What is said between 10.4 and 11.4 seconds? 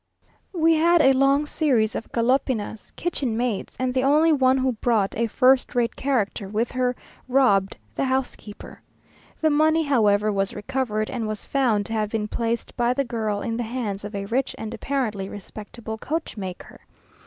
recovered, and